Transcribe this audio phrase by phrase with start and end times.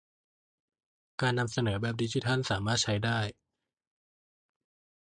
[1.21, 3.19] การนำเสนอแบบดิจิทัลสามารถใช้ได้